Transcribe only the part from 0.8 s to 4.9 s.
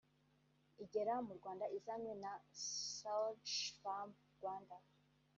igera mu Rwanda izanywe na Surgipharm Rwanda